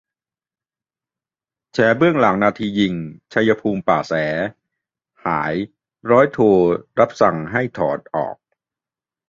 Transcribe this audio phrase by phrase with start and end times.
[1.73, 2.93] แฉเบื้องหลังนาทียิง
[3.33, 4.13] "ชัยภูมิ ป่าแส"
[5.25, 5.53] หาย
[6.11, 6.39] ร้อยโท
[6.99, 8.37] รับนายสั่งให้ถอดออก